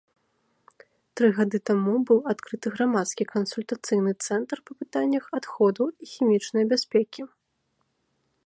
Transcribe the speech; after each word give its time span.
Тры 1.19 1.27
гады 1.39 1.57
таму 1.69 1.93
быў 2.11 2.19
адкрыты 2.33 2.67
грамадскі 2.77 3.23
кансультацыйны 3.35 4.11
цэнтр 4.29 4.57
па 4.71 4.79
пытаннях 4.83 5.23
адходаў 5.41 5.85
і 6.05 6.13
хімічнай 6.15 6.63
бяспекі. 6.73 7.21